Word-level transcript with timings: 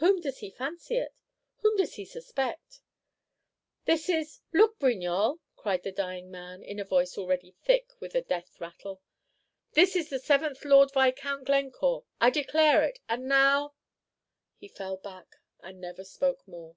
"Whom 0.00 0.20
does 0.20 0.40
he 0.40 0.50
fancy 0.50 0.96
it? 0.98 1.14
Whom 1.60 1.78
does 1.78 1.94
he 1.94 2.04
suspect?" 2.04 2.82
"This 3.86 4.10
is 4.10 4.42
look, 4.52 4.78
Brignolles," 4.78 5.38
cried 5.56 5.82
the 5.82 5.90
dying 5.90 6.30
man, 6.30 6.62
in 6.62 6.78
a 6.78 6.84
voice 6.84 7.16
already 7.16 7.52
thick 7.62 7.90
with 7.98 8.14
a 8.14 8.20
death 8.20 8.60
rattle, 8.60 9.00
"this 9.72 9.96
is 9.96 10.10
the 10.10 10.18
seventh 10.18 10.66
Lord 10.66 10.90
Viscount 10.92 11.46
Glencore. 11.46 12.04
I 12.20 12.28
declare 12.28 12.84
it. 12.84 12.98
And 13.08 13.26
now" 13.26 13.72
He 14.60 14.68
fell 14.68 14.98
back, 14.98 15.36
and 15.60 15.80
never 15.80 16.04
spoke 16.04 16.46
more. 16.46 16.76